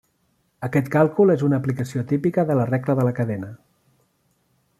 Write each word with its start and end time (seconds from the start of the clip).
Aquest 0.67 0.87
càlcul 0.95 1.33
és 1.33 1.43
una 1.49 1.59
aplicació 1.63 2.05
típica 2.13 2.47
de 2.53 2.57
la 2.61 2.67
regla 2.71 2.97
de 3.01 3.07
la 3.11 3.17
cadena. 3.21 3.53